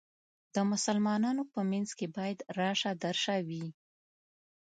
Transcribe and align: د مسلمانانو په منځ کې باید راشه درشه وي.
د 0.53 0.57
مسلمانانو 0.71 1.43
په 1.53 1.59
منځ 1.71 1.89
کې 1.97 2.07
باید 2.17 2.39
راشه 2.59 2.91
درشه 3.03 3.35
وي. 3.47 3.65